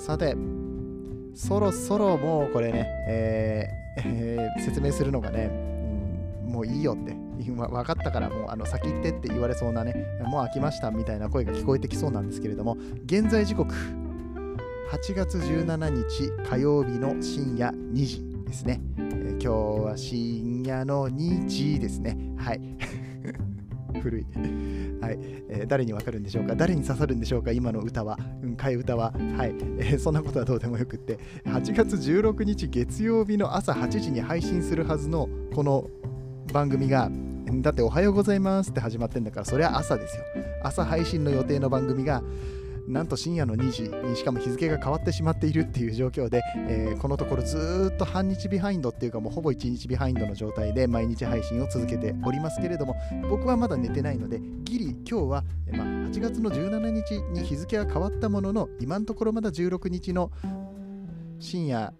[0.00, 0.34] さて
[1.34, 5.50] そろそろもうこれね、えーえー、説明するのがね、
[6.46, 7.14] うん、もういいよって
[7.44, 9.94] 分かったからもうあの先行ってって言われそうなね
[10.24, 22.16] もう飽きましたみたいな声が聞こえてきそうなんですけれども現在時刻8月17日火曜日の深夜2時ですね、えー、今日は深夜の2時ですね。
[22.36, 22.60] はい。
[23.92, 24.26] 古い。
[25.00, 25.18] はい、
[25.48, 26.54] えー、誰にわかるんでしょうか？
[26.54, 27.52] 誰に刺さるんでしょうか？
[27.52, 29.12] 今の歌は、うん、替え歌は。
[29.36, 35.88] はい、えー、そんなことはどうでもよくって、8月16日月曜日の朝8時に配信するはずのこの
[36.52, 37.10] 番組が、
[37.62, 40.24] だっておはようございますって始まってんだから、それは朝ですよ。
[40.62, 42.22] 朝配信の予定の番組が、
[42.90, 52.96] なんと深夜の2時にしかも日付が変わってしまっているっていう状況で、えー、このところずっと半日ビハインドっていうかもうほぼ1日ビハインドの状態で毎日配信を続けておりますけれども
[53.28, 60.32] 僕はまだ寝てないのでギリ今日は、まあ、8月の17日に日付は変わったものの今のところまだ16日の
[61.40, 61.92] 深夜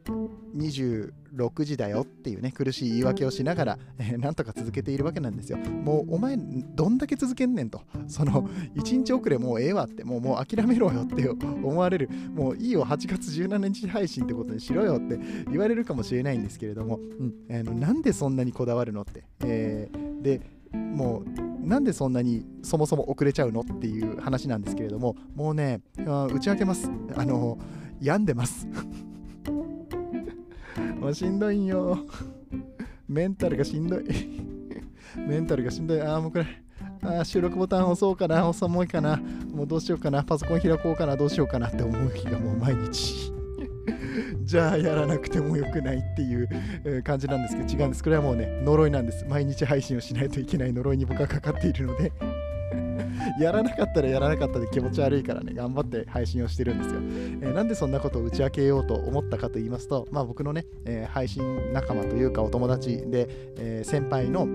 [0.55, 5.59] 26時だよっていうね苦しい言い訳をしながら、えー、なんとか続けているわけなんですよ。
[5.59, 7.81] もうお前どんだけ続けんねんと。
[8.07, 12.11] その1日遅れもうええわってもうもう諦めろよって思われる。
[12.35, 15.19] もういいよ8月17日配信ってことにしろよって
[15.51, 17.33] 言われるかもしれないんですけれども、うん。
[17.49, 20.41] えー、なんでそんなにこだわるのって、えー、で
[20.73, 21.23] も
[21.63, 25.17] うなんでそんなにそもそも遅れちゃうのっていう話なんですけれども。
[25.35, 26.91] もうね打ち明けます。
[27.17, 27.59] あの
[28.01, 28.67] 病んでます。
[31.01, 31.99] もうしんどいんよ。
[33.09, 34.05] メンタルがしんどい。
[35.17, 36.03] メンタルがしんどい。
[36.03, 36.47] ああ、もうこれ。
[37.03, 43.33] あ収録ボタン押そうかな、押そうもいかな、もうどうしようかな、パソコン開こうかな、どうしようかなって思う日がもう毎日。
[44.43, 48.05] じゃあやらなくてもよくないっていう感じなんですけど違うんです。
[48.05, 49.25] これはもうね、呪いなんです。
[49.27, 52.13] 毎日配信をしないといけない呪いに僕はかかっているので
[53.41, 57.01] やらなかったらやらなかったで気持ち悪いからね、頑張って配信をしてるんですよ。
[57.43, 64.47] えー、なんでそんなことを打ち明けようと思ったかと言いますと、まあ、僕のね、えー、配信仲間というかお友達で、え、先輩の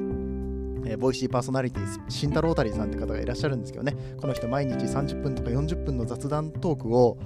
[0.86, 3.96] えー、ボイシーパーソナリティ慎太郎たりさんって方がいらっしゃるんですけどね。
[4.20, 7.18] この人毎日30分とか40分の雑談トークを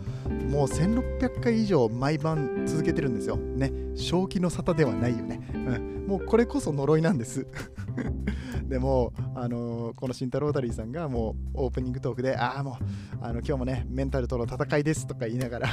[0.50, 3.38] もう1600回以上毎晩続けてるんですよ。
[3.38, 3.72] ね。
[3.96, 7.46] 正気の沙汰ではないよね、うん、もうこれこそ呪いなんです。
[8.68, 12.84] でも、あのー、この慎太郎たりさんがもうオープニングトークでああもう
[13.22, 15.70] あの今日もねメンタルとの戦いですとか言いながら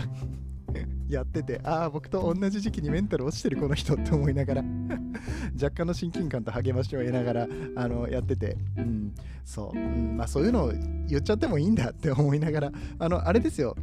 [1.08, 4.64] やってて、ああ、僕と同じ時期にメンタル落ちてるこの人って思いながら。
[5.54, 9.12] 若干の親近感と励ましを得ながらあのやってて、うん、
[9.44, 10.72] そう、うん、まあそういうのを
[11.06, 13.76] 言っちゃってもいいんだって思いながら、あの、あれですよ、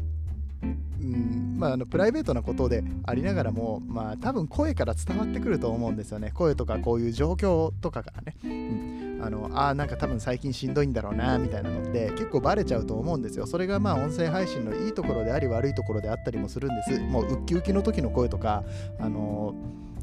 [0.63, 0.65] う
[1.05, 1.55] ん。
[1.57, 6.31] まあ、あのプライベートなことでありながらも、まあ、多分声から伝わってくると思うんですよね。
[6.33, 8.35] 声とかこういう状況とかからね。
[8.43, 9.02] うん。
[9.23, 13.47] あのあなんか多分最近しんどいんだろうなみたいなのって結構バレちゃうと思うんですよ。
[13.47, 16.99] それがまあ音声配信のいいところであり悪いところであったりもするんです。
[16.99, 18.63] もうウッキウキの時の声とか
[18.99, 19.55] あの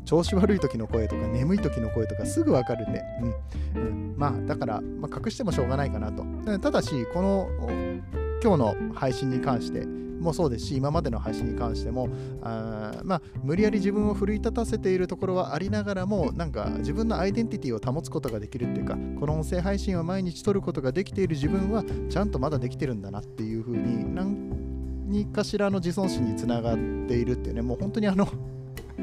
[0.04, 3.02] 調子悪い時の声とか眠い時の声とかすぐわかるんで、
[3.74, 6.24] うん、うん、まあだから、まあ、隠してもしょうがないかなと。
[6.58, 7.48] ただしこの
[8.42, 9.86] 今日の配信に関して
[10.20, 12.08] もそうですし今までの配信に関しても
[12.42, 28.28] あまあ無理やり自分を奮い立たせているところはありながらもなんか自分のアイデンティティを保つことができるっていうかこの音声配信を毎日撮ることができている自分はちゃんとまだできてるんだなっていうふうに何かしらの自尊心につながっているっていうねもう本当にあの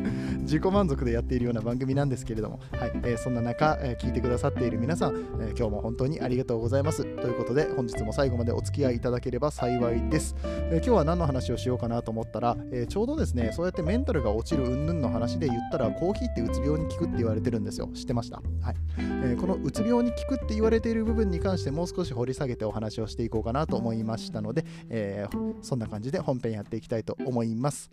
[0.48, 7.04] 自己満足でやっているような番組なんですけれども、はいえー、そんな中、えー、聞いてくださっている皆さん、えー、今日も本当にありがとうございます。
[7.04, 10.36] ということで、本日も最後までお付き合いいただければ幸いです。
[10.44, 17.90] え今日は何の話をしようかなと思ったら、えちょうどですね、そうやってメンタルが落ちる云々の話で言ったら、コーヒーってうつ病に効くって言われてるんですよ。
[17.94, 18.76] 知ってました、はい
[19.24, 25.26] えこのうつ病に効くって言われている部分に関してもう少し掘り下げてお話をしていこうかなと思いましたので、え
[25.62, 27.92] そんな感じで本編やっていきたいと思います。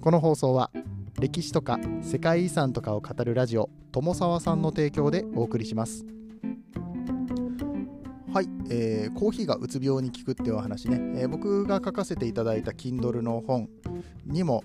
[0.00, 0.70] この放送は
[1.18, 6.06] 歴史とか世界遺産とかを語るラジオ友沢さんの提供でお送りします
[8.32, 13.68] はい、えー、コーヒーがうつ病に効くっていうお話ね、えー、僕が書かせていただいた Kindle の本
[14.24, 14.64] にも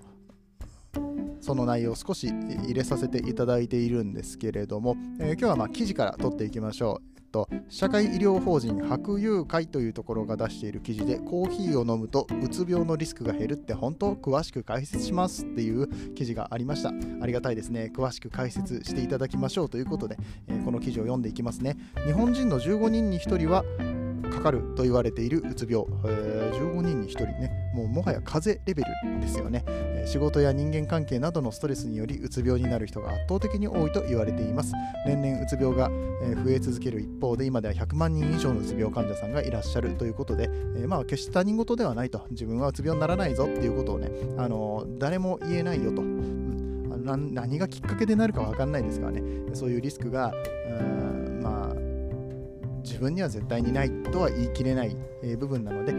[1.41, 7.14] その内容を少し入れさせていただいているんですけれども、えー、今日はま記事から取っていきましょう。
[7.35, 16.93] と社会医療法人白友会というところが出している記事でコーヒーを飲むとうつ病のリスクが減るって本当詳しく解説しますっていう記事がありました。
[17.21, 17.91] ありがたいですね。
[17.93, 20.17] 詳しく解説していただきましょうということで、
[20.47, 21.75] えー、この記事を読んでいきますね。
[22.05, 23.65] 日本人の15人に1人は
[24.31, 27.64] かかると言われているうつ病、えー、15人に1人ね。
[27.75, 34.71] もうもはや風邪レベルですよね、え、仕事や人間関係などのストレスによりうつ病になる人が圧倒的に多いと言われています。
[35.05, 35.89] 年々うつ病が、
[36.23, 42.25] え増え続ける一方で今では100万人以上のうつ病患者さんがいらっしゃるということで、え、まあ決して他人事ではないと。
[42.31, 49.21] 自分はうつ病にならないぞっていうことをね、あの誰も言えないよと、何がきっかけでなるか分かんないですからね。
[49.53, 50.33] そういうリスクが
[52.85, 54.95] 自分には絶対にないとは言い切れない、
[55.37, 55.93] 部分なので、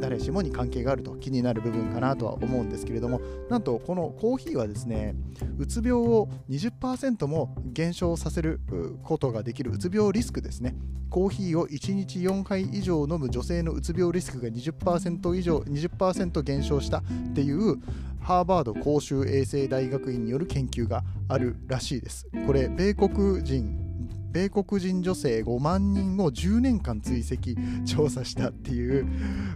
[0.00, 3.20] 誰しもに関係があると気になる部分かなとは思うんですけれども
[3.50, 5.16] なんとこのコーヒーはですね
[5.58, 8.60] うつ病を20%も減少させる
[9.02, 10.76] ことができるうつ病リスクですね
[11.10, 17.02] コーヒーを1日4杯以上飲む女性のうつ病リスクが20%以上20%減少したっ
[17.34, 17.76] ていう
[18.20, 22.28] ハーバード公衆衛生大学院による研究があるらしいです。
[22.46, 23.87] これ、米国人
[24.30, 29.06] 米国人女性5万人を10年間追跡調査したっていう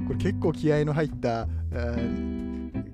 [0.06, 1.46] これ結構気合の入った、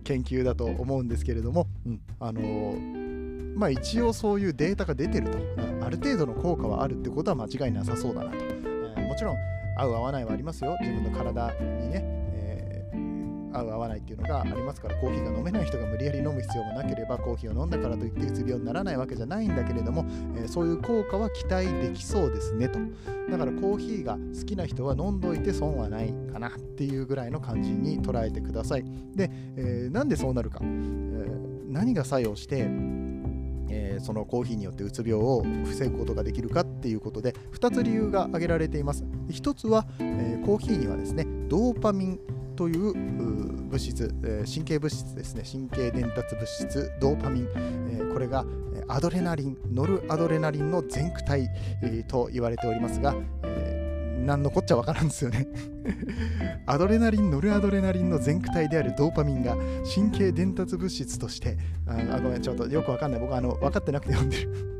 [0.04, 5.38] 研究だと思うんですけれども、うん、あのー、まあ一応そういうデータが出てると、
[5.84, 8.36] ある程度の効果はあるってことは間違いなさそうだなと。
[8.96, 9.36] え、もちろん
[9.76, 10.76] 合う合わないはありますよ。
[10.80, 12.17] 自分の体にね
[13.52, 20.04] 合う合わないっていうのがありますからコーヒーが飲めない人が無理やり飲む必要もなければコーヒーを飲んだからといってうつ病にならないわけじゃないんだけれども、
[20.36, 22.78] えー、そういう効果は期待できそうですねと。
[23.30, 28.84] だからコーヒーが好きな人は飲んどいて損はないかなっていうぐらいの感じに捉えてください。
[29.14, 32.68] で、えー、なんでそうなるか、えー、何が作用して
[33.70, 39.04] えー、そのコーヒーによってうつ病を防ぐことができるかっていうことで2つ理由が挙げられています。
[39.28, 42.20] 1つは、えー、コーヒーにはですねドーパミン
[42.58, 45.44] という物質、え神経物質ですね。
[45.48, 47.48] 神経伝達物質ドーパミン、
[47.88, 48.44] えこれが
[48.88, 51.48] アドレナリンノルアドレナリンの全駆体、
[51.84, 53.14] えと言われておりますが、
[53.44, 55.46] え何のこっちゃわからんですよね。
[56.66, 59.56] アドレナリンノルアドレナリンの全駆体であるドーパミンが
[59.94, 61.56] 神経伝達物質として
[61.86, 63.20] あごめんちょっとよくわかんない。
[63.20, 64.77] 僕はあの分かってなくて読んでる。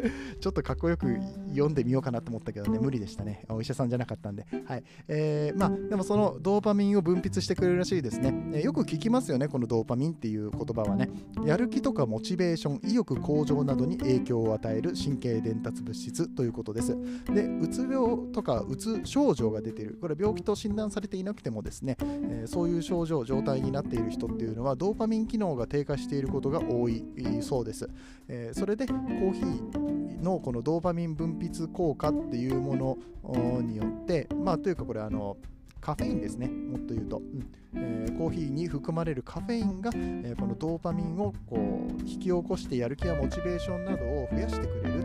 [0.40, 1.18] ちょっとかっこよく
[1.50, 3.44] 読んでみようかなと思ったけどね、無理でしたね。
[3.48, 4.46] お医者さんじゃなかったんで。
[4.64, 4.84] はい。
[5.08, 8.34] えー、まあ、でもそのドーパミンを分泌してくれるらしいですね。
[8.54, 11.10] えー、よく聞きますよね、このドーパミンっていう言葉はね。
[11.44, 16.96] やる気とかモチベーション、意欲向上などに影響を与える神経伝達物質ということです。
[17.32, 19.98] で、うつ病とかうつ症状が出ている。
[20.00, 27.04] これ病気と診断されていなくてもですね、えー、そういう症状、状態になっている人っていうのは、ドーパミン機能が低下していることが多い
[27.40, 27.88] そうです。
[28.28, 29.91] えー、それでコーヒー
[30.22, 32.76] のこのドーパミン分泌効果っていうも
[33.24, 35.36] のによって、まあ、というかこれあの
[35.80, 37.46] カフェインですね、もっと言うと、うん。
[37.74, 45.02] えー、コーヒーに含まれるカフェインが、えー、このドーパミンをこう引き起こしてやる気やモチベーションなどを増やしてくれる、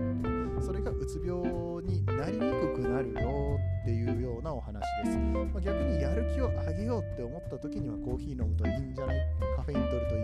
[0.61, 1.41] それがうつ病
[1.83, 5.17] になりにくくなるよっていうようなお話です。
[5.17, 9.17] まあ、逆にやる気を上げようって思った時にはコーヒー飲むといいんじゃない？
[9.55, 10.15] カフェイン取ると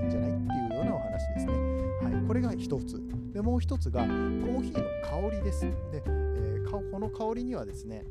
[2.28, 3.02] これが一つ。
[3.34, 5.62] で、もう一つがコーヒーの香りです。
[5.92, 8.06] で、えー、この香りにはですね、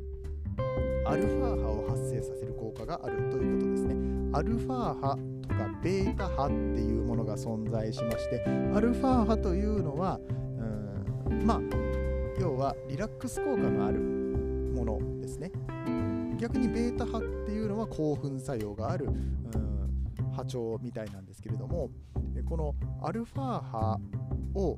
[1.05, 3.95] アルファ波を発生させる効果があるということですね。
[4.33, 8.43] アルファ波とかベータ波っていうものが存在しまして、
[8.73, 10.19] アルファ波というのは、
[11.27, 11.61] うんまあ、
[12.39, 15.51] 要はリラックス効果のあるものですね。
[16.39, 21.89] 逆にベータ波っていうのは興奮作用がある、うん、波長みたいなんですけれども、
[22.45, 23.99] このアルファ波
[24.55, 24.77] を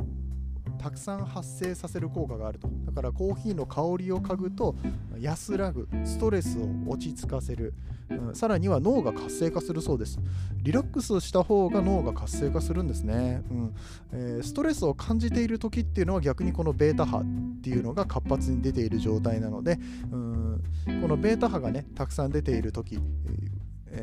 [0.77, 2.69] たくさん発生させる効果があると。
[2.85, 4.75] だからコーヒーの香りを嗅ぐと
[5.19, 7.73] 安らぐストレスを落ち着かせる、
[8.09, 10.19] うん、さらには脳が活性化するそうです。
[10.61, 13.75] リラックスした方が脳が活性化するんですね、うん。
[14.13, 19.79] えー、ストレスを感じている時っていうのは逆にこのベータ波っていうのが活発に出ている状態なので、
[20.11, 20.61] うん、
[21.01, 22.99] このベータ波がねたくさん出ている時え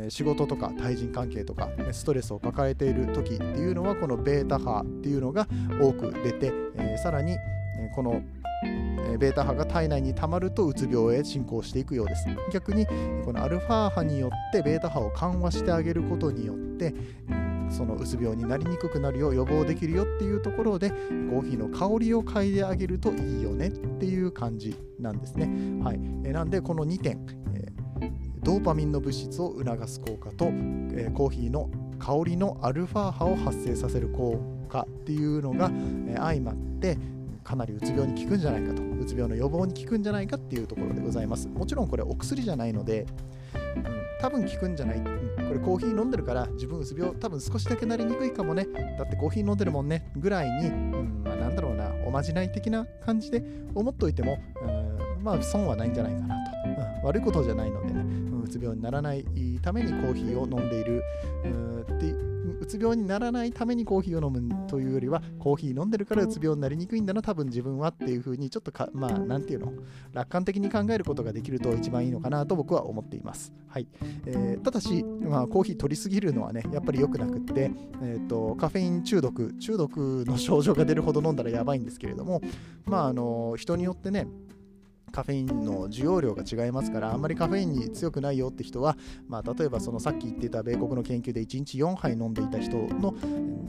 [0.08, 5.46] 仕事とか対人関係とか、ストレスを抱えている時っていうのはこのベータ波っていうのが
[5.80, 7.37] 多く出て、えさらに
[7.94, 8.22] この
[9.18, 12.26] ベータ波が体内に溜まるとうつ病へ進行していくようです。
[12.52, 12.87] 逆に
[13.25, 16.94] このアルファ波によってベータ波を緩和してあげることによって
[17.70, 25.82] そのうつ病になりにくくなるよう予防できるよっていうところでコーヒーの香りを嗅いであげるといいよねっていう感じなんですね。
[25.82, 27.26] はい、えなんでこの2点、
[28.42, 35.70] ドーパミンの物質を促す効果と、えー、コーヒーの香りのアルファ波を発生させる効果っていうのが、
[36.08, 36.99] えー、相まって
[37.44, 41.49] かなりうつ病に効くんじゃないかとうつ病の予防に効くんじゃないかっていうところでございます。
[41.49, 43.06] もちろんこれお薬じゃないので、
[43.76, 43.84] うん、
[44.20, 45.04] 多分効くんじゃない、うん、
[45.49, 48.66] これコーヒー飲んでるから自分うつ病多分少しだけなりにくいかもね。
[48.99, 50.11] だってコーヒー飲んでるもんね。
[50.16, 53.42] ぐらいに、うんまあ、なんだろうなおまじない的な感じで
[53.75, 54.38] 思っといても、
[55.18, 56.50] うん、まあ損はないんじゃないかなと、
[57.00, 58.21] うん、悪いことじゃないのでね、
[58.52, 59.25] つ病にならない
[59.62, 61.02] ためにコーヒーを飲んでいる。
[62.61, 69.73] うつ病にならないためにコーヒーを飲むというよりはコーヒー飲んでるからうつ病になりにくいんだな多分自分はっていうふうにちょっとかまあなんていうの？
[70.12, 73.52] 楽観的に考えることができると一番いいのかなと僕は思っています。
[73.66, 73.88] はい。
[74.26, 79.54] えー、ただし、まあ、コーヒー取りすぎるのはねやっぱり良くなくって、えーと、カフェイン中毒。
[79.59, 82.42] 中毒の症状が出るほど飲んだらやばいんですけれども
[82.85, 84.28] まああの人によってね
[85.12, 88.97] カフェインの需要量が違いますからあんまりカフェインに強くないよって人は、
[89.28, 93.14] まあ、例えばそのさっき言ってた米国の研究で1日4杯飲んでいた人の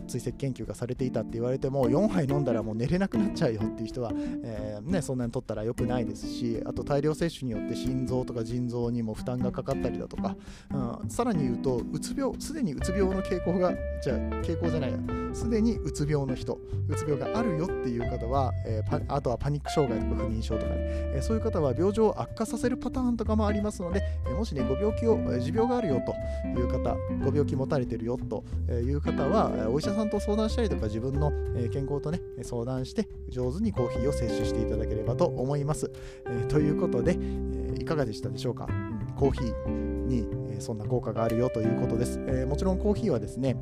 [0.08, 10.36] 追跡研究がされていたって言われても4杯飲んだらもう寝れなくなっちゃうよっていう人は、えー、ね、そんなに取ったら良くないですしあと大量摂取によって心臓とか腎臓にも負担がかかったりだとか、
[10.72, 15.24] うん、さらに言うとうつ病すでにうつ病の傾向がじゃあ傾向じゃないや。
[15.34, 26.13] すでにうつ病の人うつ病があるよっていう方は、えー、あとはパニック障害とか不眠症とかね、えー、そういう方は病状を悪化させるパターンとかもありますので、え、もしねご病気を持病があるよと
[26.60, 31.32] いう方ご病気持たれてるよという方はお医者さんと相談したりとか自分の
[31.72, 35.92] 健康とね相談して上手にコーヒーを摂取していただければと思います、
[36.28, 39.68] えということで、えいかがでしたでしょうか、うん、コーヒー
[40.06, 43.58] にそんな効果があるよということです、えもちろんコーヒーはですね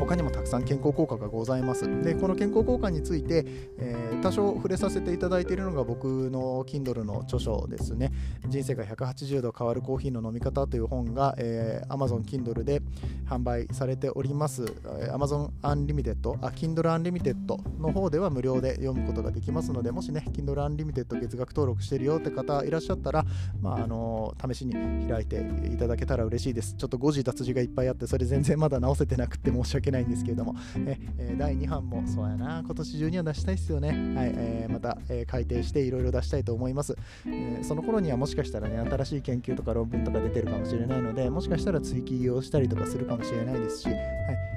[0.00, 1.84] 他にもたくさん健康効果がございます。
[2.02, 3.44] で、この健康効果について、
[3.78, 8.10] えー、多少触れさせていただいているのが僕の Kindle の著書ですね。
[8.48, 12.80] 人生が180度変わるコーヒーの飲み方という本が、えー、Amazon Kindle で
[13.28, 14.64] 販売されております。
[14.64, 23.24] Amazon Unlimited、あ、Kindle Unlimited の方では無料で読むことができますので、もしね、Kindle Unlimited 月額登録してるよって方いらっしゃったら、
[23.60, 24.72] まあ、あの試しに
[25.08, 26.74] 開いていただけたら嬉しいです。
[26.74, 30.54] ちょっと誤字脱字がいっぱいあって、それ全然まだ直せてなくて申し訳ないんですけれども、
[30.86, 33.88] ええ第2版もそうやな、今年中には出したいですよね。
[33.88, 43.96] はい、えー、また、えー、改訂していろいろ出したいと思います、えー、その頃にはもしかしたらね、新しい研究とか論文とか出てるかもしれないので、もしかしたら追記をしたりとかするかもしれないですし、はい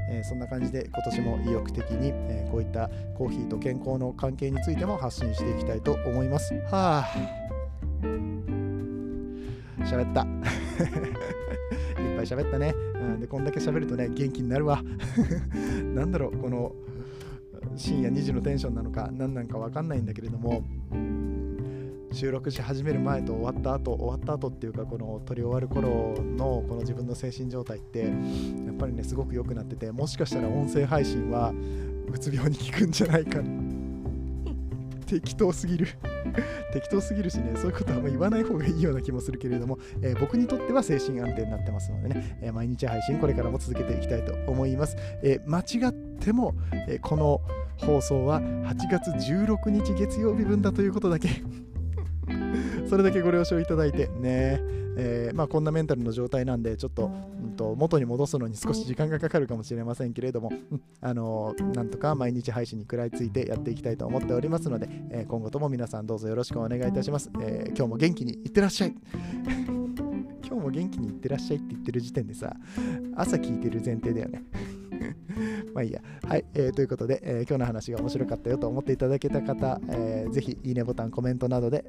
[0.10, 6.54] えー、そんな感じで今年も意欲的に、えー、こういったコーヒーと健康の関係についても発信していきたいと思います。
[6.72, 7.44] はあ
[9.84, 10.26] 喋った。
[12.24, 12.74] い喋ったね。
[12.96, 14.82] うん、で、こんだけ喋るとね、元気になるわ。
[15.94, 16.74] なんだろう、この
[17.76, 20.64] 深夜2時のテンションなのか何なんか分かんないんだけれども
[22.12, 28.10] 収録し始める前と終わった後終わった後っていうかこの撮り終わる頃のこの自分の精神状態ってやっ
[28.78, 31.54] ぱりねすごく良くなっててもしかしたら音声配信は
[32.12, 33.44] うつ病に効くんじゃないかっ
[35.22, 35.88] 適当すぎる
[36.74, 44.96] 適当すぎるしね、そういうことはあんま言わない方がいいような気もするけれども、えー、僕にとっては精神安定になってますのでね、えー、毎日配信これからも続けていきたいと思います。
[45.22, 46.56] えー、間違っても、
[46.88, 47.42] えこの
[47.78, 51.30] 放送は8月16日月曜日分だということだけ
[52.88, 54.62] それだけご了承いただいてね、
[54.98, 57.12] えー、まあ、こんなメンタルの状態なんでちょっと,、
[57.54, 68.96] と、元に戻すのに少し時間がかかるかもしれませんけれども、うん、あのー、なんとか毎日配信に食らいついてやっていきたいと思っておりますので、えー、今後とも皆さんどうぞよろしくお願いいたします、え今日も元気にいってらっしゃい。
[70.46, 72.56] 今日も元気にいってらっしゃいって言ってる時点でさ
[73.16, 74.44] 朝聞いてる前提だよね
[75.74, 76.02] まあいいや。
[76.28, 81.86] はい、えー、ということで、えー、今日の話が面白かったよと思っていただけた方、えー、ぜひいいねボタン、コメントなどで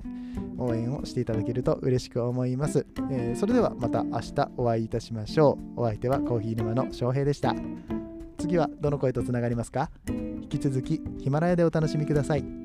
[0.59, 2.87] 応援をしていただけると嬉しく思います。
[3.11, 5.81] えー、それではまた明日お会いいたしましょう。
[5.81, 7.55] お相手はコーヒー沼の翔平でした。
[8.39, 9.91] 次はどの声とつながりますか？
[10.09, 12.64] 引き続きヒマラヤでお楽しみください。